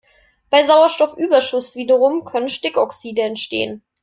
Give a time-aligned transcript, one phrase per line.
[0.49, 3.83] Bei Sauerstoffüberschuss wiederum können Stickoxide entstehen.